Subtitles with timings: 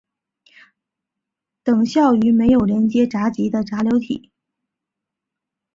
[1.63, 4.31] 等效于没有连接闸极的闸流体。